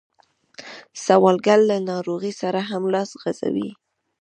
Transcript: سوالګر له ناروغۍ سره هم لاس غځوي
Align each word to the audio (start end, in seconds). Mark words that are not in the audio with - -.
سوالګر 1.05 1.59
له 1.69 1.77
ناروغۍ 1.89 2.33
سره 2.41 2.59
هم 2.69 2.83
لاس 2.93 3.09
غځوي 3.21 3.69